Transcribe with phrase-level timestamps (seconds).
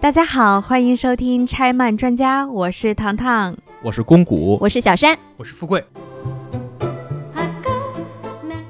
[0.00, 5.84] 大家好，欢迎收听拆漫专家，我是糖糖，我是公谷，我是小山，我是富贵。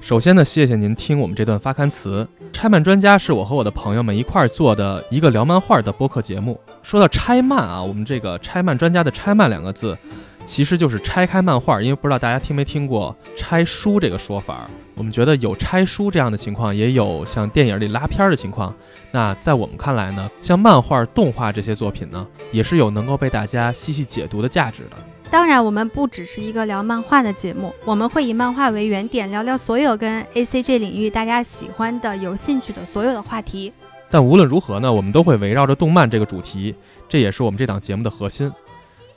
[0.00, 2.28] 首先呢，谢谢您听我们这段发刊词。
[2.52, 6.60] 拆漫专家是我和我的朋友们一块儿做的一个聊漫画的播客节目。
[6.82, 9.96] 说到拆漫啊，我们这个拆漫专家的拆漫两个字，
[10.44, 11.80] 其实就是拆开漫画。
[11.80, 14.68] 因为不知道大家听没听过拆书这个说法。
[14.94, 18.74] 我们觉得有拆书这样的情况，也有像电影里拉片儿的情况。
[19.10, 24.96] 那在我们看来呢，像漫画、动画这些作品呢，也是有能够被大家细细解读的价值的。
[25.30, 33.72] 当然，我们不只是一个聊漫画的节目，我们会以漫画为原点，聊聊所有跟 A C G 领域大家喜欢的、有兴趣的所有的话题。
[34.10, 36.74] 但无论如何呢，我们都会围绕着动漫这个主题，
[37.08, 38.52] 这也是我们这档节目的核心。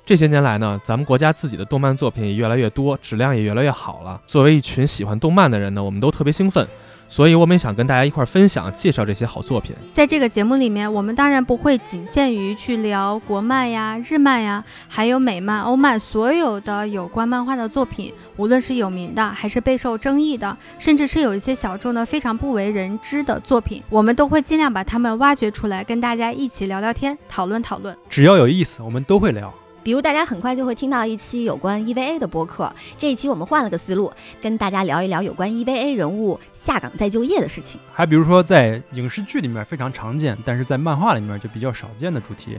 [0.06, 4.22] 这些年来呢，咱们国家自己的动漫作品也越来越多，质量也越来越好了。
[4.28, 6.68] 作为一群喜欢动漫的人呢，我们都特别兴奋，
[7.08, 9.76] 所以我们也想跟大家一块分享、介绍这些好作品。
[9.92, 27.98] 在这个节目里面，我们当然不会仅限于去聊国漫呀、日漫呀，还有美漫、欧漫，所有的有关漫画的作品，无论是有名的，还是备受争议的，甚至是有一些小众的、非常不为人知的作品，我们都会尽量把它们挖掘出来，跟大家一起聊聊天、讨论讨论。
[28.08, 29.52] 只要有意思，我们都会聊。
[29.86, 34.12] 比如大家很快就会听到一期有关 EVA 的播客，这一期我们换了个思路，
[34.42, 37.80] 跟大家聊一聊有关 EVA 人物下岗再就业的事情。
[37.94, 42.58] 还比如说在影视剧里面非常常见，但是在漫画里面就比较少见的主题，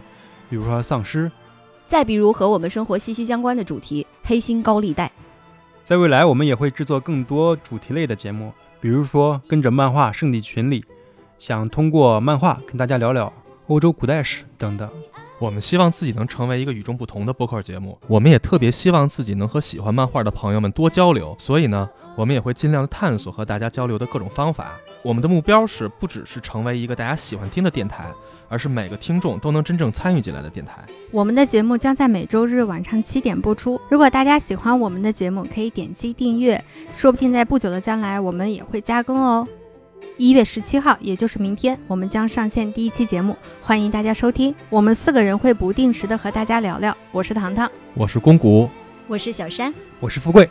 [0.49, 1.29] 比如说丧尸。
[1.89, 5.11] 再比如和我们生活息息相关的主题黑心高利贷。
[5.83, 10.85] 在未来我们也会制作更多主题类的节目，比如说跟着漫画圣地群里，
[11.39, 13.33] 想通过漫画跟大家聊聊
[13.67, 14.89] 欧洲古代史等等。
[15.39, 24.73] 我们希望自己能成为一个与众不同的播客节目，我们也特别希望自己能和喜欢漫画的朋友们多交流，所以呢，我们也会尽量探索和大家交流的各种方法。
[25.03, 28.11] 我们的目标是不只是成为一个大家喜欢听的电台，
[28.49, 30.83] 而是每个听众都能真正参与进来的电台。
[31.11, 33.79] 我们的节目将在每周日晚上七点播出。
[33.91, 36.65] 如果大家喜欢我们的节目，可以点击订阅，
[36.95, 39.47] 说不定在不久的将来，我们也会加更哦。
[40.19, 44.55] 一月十七号，也就是明天，我们将上线第一期节目，欢迎大家收听。
[44.71, 46.97] 我们四个人会不定时的和大家聊聊。
[47.13, 48.69] 我是糖糖，我是公谷，
[49.07, 50.49] 我是小山，我是富贵。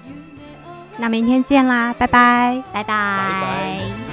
[0.98, 4.05] 那明天见啦，拜拜，拜拜。